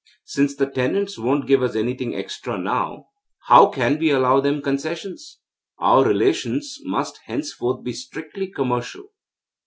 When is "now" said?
2.57-3.09